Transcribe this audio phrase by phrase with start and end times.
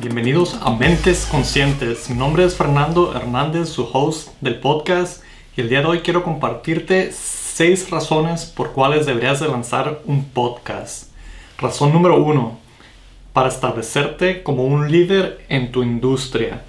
[0.00, 2.08] Bienvenidos a Mentes Conscientes.
[2.08, 5.22] Mi nombre es Fernando Hernández, su host del podcast,
[5.54, 10.24] y el día de hoy quiero compartirte seis razones por cuales deberías de lanzar un
[10.24, 11.10] podcast.
[11.58, 12.58] Razón número uno,
[13.34, 16.62] para establecerte como un líder en tu industria.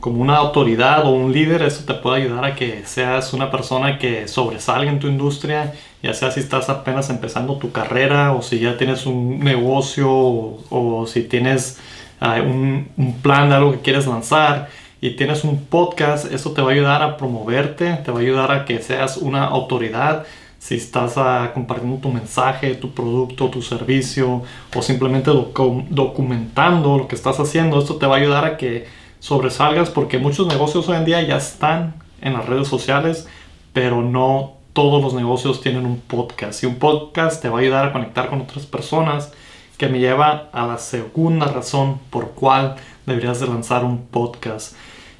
[0.00, 4.00] Como una autoridad o un líder, eso te puede ayudar a que seas una persona
[4.00, 8.58] que sobresalga en tu industria, ya sea si estás apenas empezando tu carrera o si
[8.58, 11.78] ya tienes un negocio o, si tienes
[12.24, 12.88] ah, un,
[13.22, 14.68] plan de algo que quieres lanzar
[15.00, 18.52] y tienes un podcast, eso te va a ayudar a promoverte, te va a ayudar
[18.52, 20.24] a que seas una autoridad
[20.58, 24.42] si estás uh, compartiendo tu mensaje, tu producto, tu servicio
[24.74, 28.86] o simplemente documentando lo que estás haciendo, esto te va a ayudar a que
[29.20, 33.28] sobresalgas porque muchos negocios hoy en día ya están en las redes sociales,
[33.74, 37.86] pero no todos los negocios tienen un podcast y un podcast te va a ayudar
[37.86, 39.32] a conectar con otras personas
[39.76, 44.76] que me lleva a la segunda razón por cual deberías de lanzar un podcast.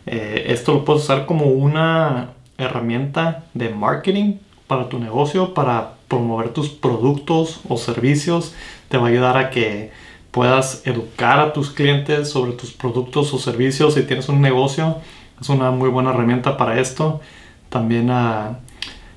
[0.06, 6.50] Eh, esto lo puedes usar como una herramienta de marketing para tu negocio, para promover
[6.50, 8.55] tus productos o servicios.
[8.88, 9.92] Te va a ayudar a que
[10.30, 13.94] puedas educar a tus clientes sobre tus productos o servicios.
[13.94, 14.98] Si tienes un negocio,
[15.41, 17.20] es una muy buena herramienta para esto.
[17.69, 18.58] También ah,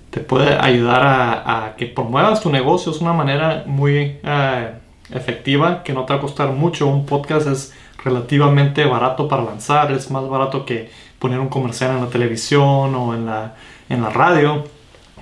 [0.10, 2.92] te puede ayudar a, que promuevas tu negocio.
[2.92, 4.74] Es una manera muy ah,
[5.12, 6.88] efectiva que no te va a costar mucho.
[6.88, 9.92] Un podcast es relativamente barato para lanzar.
[9.92, 13.56] Es más barato que poner un comercial en la televisión o en la,
[13.90, 14.64] en la radio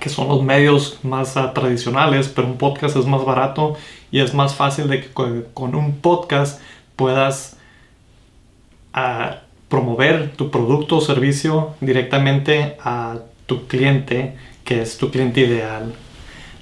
[0.00, 3.76] que son los medios más ah, tradicionales, pero un podcast es más barato
[4.10, 6.60] y es más fácil de que con, un podcast
[6.96, 7.56] puedas
[8.92, 15.94] ah, promover tu producto o servicio directamente a tu cliente, que es tu cliente ideal.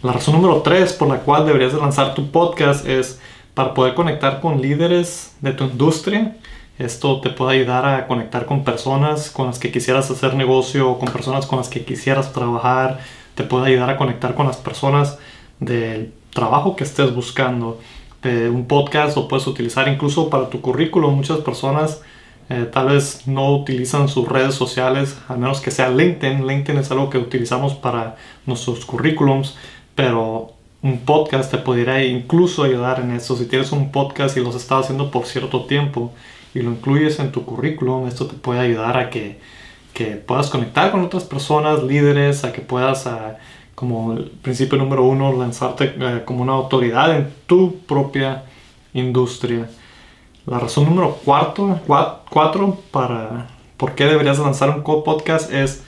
[0.05, 3.19] La razón número 3 por la cual deberías de lanzar tu podcast es
[3.55, 6.37] para poder conectar con líderes de tu industria.
[6.79, 11.09] Esto te puede ayudar a conectar con personas con las que quisieras hacer negocio con
[11.09, 13.01] personas con las que quisieras trabajar
[13.35, 15.17] te puede ayudar a conectar con las personas
[15.59, 17.81] del trabajo que estés buscando.
[18.23, 21.17] De un podcast lo puedes utilizar incluso para tu currículum.
[21.17, 22.03] Muchas personas
[22.51, 26.47] eh, tal vez no utilizan sus redes sociales, a menos que sea LinkedIn.
[26.47, 29.57] LinkedIn es algo que utilizamos para nuestros currículums,
[29.95, 33.37] pero un podcast te podría incluso ayudar en eso.
[33.37, 36.13] Si tienes un podcast y los estás haciendo por cierto tiempo
[36.55, 39.39] y lo incluyes en tu currículum, esto te puede ayudar a que
[39.95, 43.09] que puedas conectar con otras personas, líderes, a que puedas,
[43.77, 48.45] como el principio número uno, lanzarte eh, como una autoridad en tu propia
[48.93, 49.71] industria.
[50.47, 51.81] La razón número cuatro,
[52.29, 53.47] cuatro para
[53.77, 55.85] por qué deberías lanzar un podcast es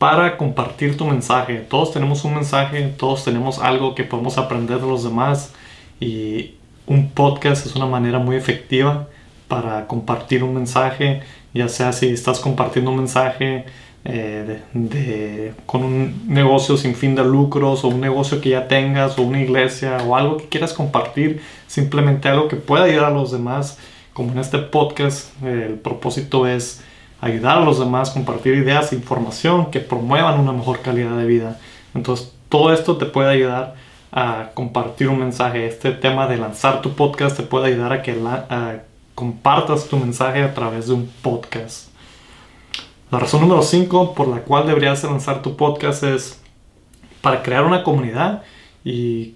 [0.00, 1.58] para compartir tu mensaje.
[1.68, 5.52] Todos tenemos un mensaje, todos tenemos algo que podemos aprender de los demás
[6.00, 6.54] y
[6.88, 9.06] un podcast es una manera muy efectiva
[9.46, 11.22] para compartir un mensaje
[11.52, 13.64] ya sea si estás compartiendo un mensaje
[14.04, 19.18] eh, de, con un negocio sin fin de lucros o un negocio que ya tengas
[19.18, 23.30] o una iglesia o algo que quieras compartir, simplemente algo que pueda ayudar a los
[23.32, 23.78] demás,
[24.12, 26.82] como en este podcast, el propósito es
[27.20, 31.58] ayudar a los demás, compartir ideas, información que promuevan una mejor calidad de vida.
[31.94, 33.74] Entonces, todo esto te puede ayudar
[34.12, 35.66] a compartir un mensaje.
[35.66, 38.82] Este tema de lanzar tu podcast te puede ayudar a que la,
[39.14, 41.88] compartas tu mensaje a través de un podcast.
[43.10, 46.40] La razón número 5 por la cual deberías lanzar tu podcast es
[47.20, 48.42] para crear una comunidad
[48.84, 49.34] y,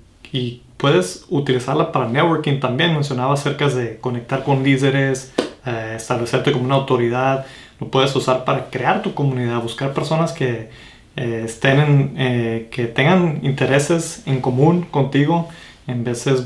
[0.76, 2.92] puedes utilizarla para networking también.
[2.92, 5.32] Mencionaba acerca de conectar con líderes,
[5.64, 7.46] eh, establecerte como una autoridad.
[7.84, 10.70] Lo puedes usar para crear tu comunidad, buscar personas que,
[11.16, 15.50] eh, estén eh, que tengan intereses en común contigo.
[15.86, 16.44] En veces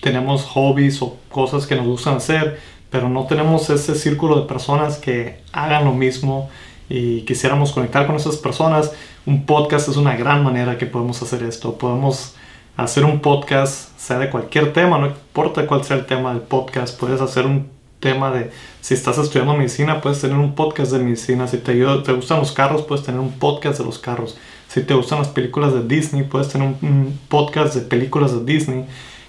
[0.00, 4.96] tenemos hobbies o cosas que nos gustan hacer, pero no tenemos ese círculo de personas
[4.96, 6.48] que hagan lo mismo
[6.88, 8.90] y quisiéramos conectar con esas personas,
[9.26, 11.76] un podcast es una gran manera que podemos hacer esto.
[11.76, 12.34] Podemos
[12.78, 16.98] hacer un podcast, sea de cualquier tema, no importa cuál sea el tema del podcast,
[16.98, 18.50] puedes hacer un tema de,
[18.80, 22.52] si estás estudiando medicina, puedes tener un podcast de medicina, si te, te gustan los
[22.52, 24.36] carros, puedes tener un podcast de los carros,
[24.68, 28.84] si te gustan las películas de Disney, puedes tener un podcast de películas de Disney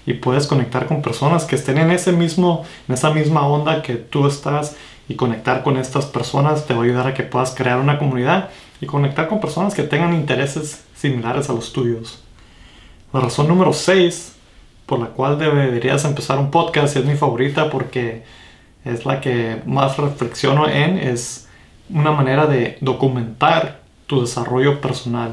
[0.06, 3.94] y puedes conectar con personas que estén en ese mismo en esa misma onda que
[3.94, 4.76] tú estás
[5.08, 8.50] y conectar con estas personas te va a ayudar a que puedas crear una comunidad
[8.80, 12.22] y conectar con personas que tengan intereses similares a los tuyos.
[13.12, 14.36] La razón número 6
[14.86, 18.24] por la cual deberías empezar un podcast es mi favorita porque
[18.84, 21.48] es la que más reflexiono en es
[21.88, 25.32] una manera de documentar tu desarrollo personal.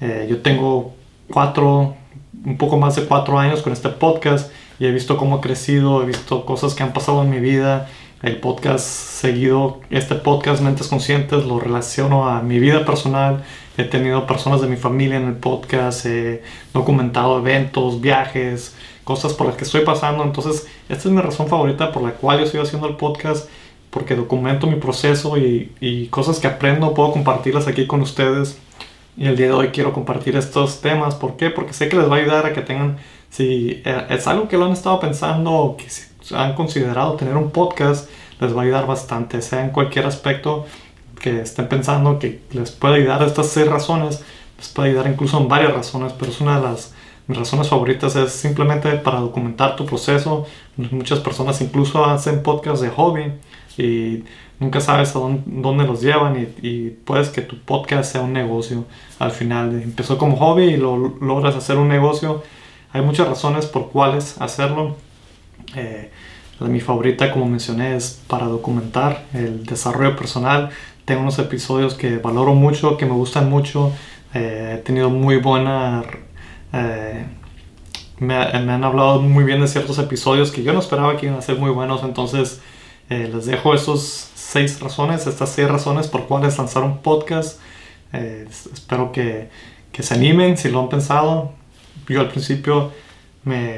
[0.00, 0.94] Eh, yo tengo
[1.30, 1.96] cuatro
[2.44, 6.02] un poco más de cuatro años con este podcast y he visto cómo ha crecido,
[6.02, 7.88] he visto cosas que han pasado en mi vida
[8.22, 13.44] el podcast seguido, este podcast Mentes Conscientes, lo relaciono a mi vida personal.
[13.76, 16.42] He tenido personas de mi familia en el podcast, he
[16.74, 18.74] documentado eventos, viajes,
[19.08, 20.22] cosas por las que estoy pasando.
[20.22, 23.48] Entonces, esta es mi razón favorita por la cual yo estoy haciendo el podcast,
[23.88, 28.58] porque documento mi proceso y, y cosas que aprendo, puedo compartirlas aquí con ustedes.
[29.16, 31.14] Y el día de hoy quiero compartir estos temas.
[31.14, 31.48] ¿Por qué?
[31.48, 32.98] Porque sé que les va a ayudar a que tengan,
[33.30, 35.86] si eh, es algo que lo han estado pensando o que
[36.34, 40.66] han considerado tener un podcast, les va a ayudar bastante, sea en cualquier aspecto
[41.18, 43.22] que estén pensando que les puede ayudar.
[43.22, 44.22] Estas seis razones
[44.58, 46.92] les puede ayudar incluso en varias razones, pero es una de las
[47.28, 50.46] mis razones favoritas es simplemente para documentar tu proceso.
[50.76, 53.32] Muchas personas incluso hacen podcasts de hobby
[53.76, 54.24] y
[54.58, 58.86] nunca sabes a dónde, los llevan y, y, puedes que tu podcast sea un negocio
[59.18, 59.80] al final.
[59.82, 62.42] Empezó como hobby y lo logras hacer un negocio.
[62.92, 64.96] Hay muchas razones por cuáles hacerlo.
[65.76, 66.10] Eh,
[66.60, 70.70] mi favorita, como mencioné, es para documentar el desarrollo personal.
[71.04, 73.92] Tengo unos episodios que valoro mucho, que me gustan mucho.
[74.32, 76.02] Eh, he tenido muy buena...
[76.72, 77.26] Eh,
[78.18, 81.42] me, han hablado muy bien de ciertos episodios que yo no esperaba que iban a
[81.42, 82.02] ser muy buenos.
[82.02, 82.60] Entonces
[83.10, 87.60] eh, les dejo esos seis razones, estas seis razones por cuales lanzar un podcast.
[88.12, 89.50] espero que,
[89.92, 91.52] que se animen si lo han pensado.
[92.08, 92.92] Yo al principio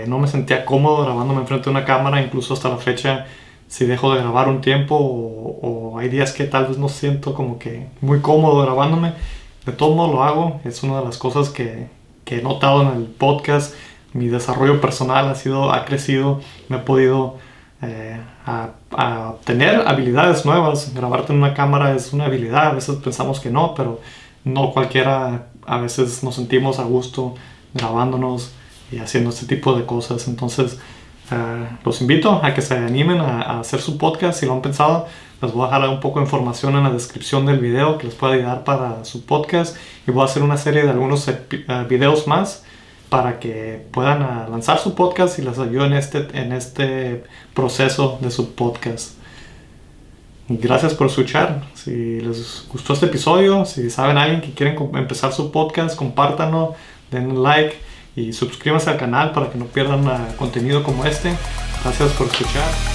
[0.07, 3.27] no me sentía cómodo grabándome enfrente de una cámara, incluso hasta la fecha,
[3.69, 7.59] si dejo de grabar un tiempo o, hay días que tal vez no siento como
[7.59, 9.13] que muy cómodo grabándome,
[9.67, 11.89] de todo modo lo hago, es una de las cosas que,
[12.38, 13.75] he notado en el podcast,
[14.12, 17.37] mi desarrollo personal ha sido, ha crecido, me he podido
[17.82, 18.21] eh,
[19.29, 23.75] obtener habilidades nuevas, grabarte en una cámara es una habilidad, a veces pensamos que no,
[23.75, 24.00] pero
[24.44, 27.35] no cualquiera, a veces nos sentimos a gusto
[27.75, 28.53] grabándonos,
[28.93, 30.26] y haciendo este tipo de cosas.
[30.29, 30.79] Entonces,
[31.31, 35.06] eh, los invito a que se animen a, hacer su podcast si lo han pensado.
[35.43, 38.15] Les voy a dejar un poco de información en la descripción del video que les
[38.15, 39.77] pueda ayudar para su podcast
[40.07, 41.39] y voy a hacer una serie de algunos eh,
[41.89, 42.65] videos más
[43.09, 48.19] para que puedan eh, lanzar su podcast y les ayude en este, en este proceso
[48.21, 49.15] de su podcast.
[50.49, 51.63] Gracias por escuchar.
[51.75, 56.75] Si les gustó este episodio, si saben a alguien que quieren empezar su podcast, compártanlo,
[57.11, 57.77] den like
[58.15, 60.05] y suscríbanse al canal para que no pierdan
[60.37, 61.33] contenido como este.
[61.83, 62.90] Gracias por escuchar.